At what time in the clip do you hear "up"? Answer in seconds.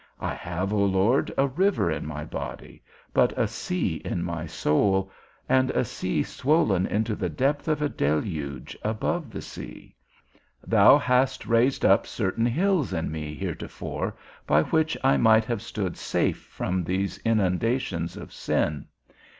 11.85-12.07